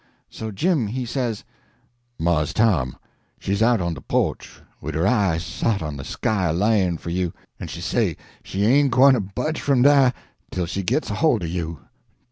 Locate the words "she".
7.67-7.81, 8.41-8.65, 10.65-10.81